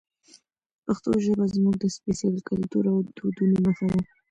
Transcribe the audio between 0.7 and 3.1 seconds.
پښتو ژبه زموږ د سپېڅلي کلتور او